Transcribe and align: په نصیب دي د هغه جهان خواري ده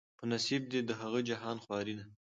په 0.17 0.23
نصیب 0.31 0.61
دي 0.71 0.79
د 0.85 0.91
هغه 1.01 1.19
جهان 1.29 1.57
خواري 1.63 1.93
ده 1.99 2.05